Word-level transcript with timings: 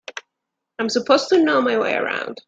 I'm 0.79 0.89
supposed 0.89 1.29
to 1.29 1.43
know 1.43 1.61
my 1.61 1.77
way 1.77 1.93
around. 1.93 2.39